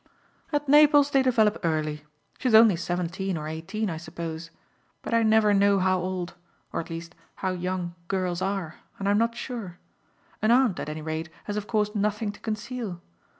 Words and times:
"At 0.51 0.67
Naples 0.67 1.11
they 1.11 1.21
develop 1.21 1.59
early. 1.61 2.05
She's 2.39 2.55
only 2.55 2.75
seventeen 2.75 3.37
or 3.37 3.47
eighteen, 3.47 3.87
I 3.87 3.97
suppose; 3.97 4.49
but 5.03 5.13
I 5.13 5.21
never 5.21 5.53
know 5.53 5.77
how 5.77 5.99
old 5.99 6.33
or 6.73 6.79
at 6.79 6.89
least 6.89 7.13
how 7.35 7.51
young 7.51 7.93
girls 8.07 8.41
are, 8.41 8.77
and 8.97 9.07
I'm 9.07 9.19
not 9.19 9.35
sure. 9.35 9.77
An 10.41 10.49
aunt, 10.49 10.79
at 10.79 10.89
any 10.89 11.03
rate, 11.03 11.29
has 11.43 11.55
of 11.55 11.67
course 11.67 11.93
nothing 11.93 12.31
to 12.31 12.39
conceal. 12.39 12.99